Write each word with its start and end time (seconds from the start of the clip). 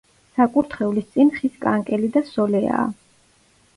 საკურთხევლის 0.37 1.11
წინ 1.17 1.29
ხის 1.35 1.59
კანკელი 1.67 2.11
და 2.17 2.27
სოლეაა. 2.31 2.89